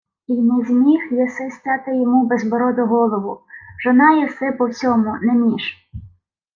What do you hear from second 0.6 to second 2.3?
зміг єси стяти йому